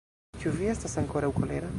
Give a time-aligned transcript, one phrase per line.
[0.43, 1.69] Ĉu vi estas aukoraŭ kolera?